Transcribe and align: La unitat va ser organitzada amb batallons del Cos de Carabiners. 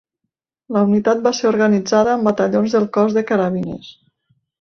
La 0.77 0.81
unitat 0.85 1.19
va 1.27 1.33
ser 1.39 1.45
organitzada 1.49 2.13
amb 2.13 2.25
batallons 2.29 2.73
del 2.77 2.87
Cos 2.97 3.15
de 3.19 3.25
Carabiners. 3.33 3.93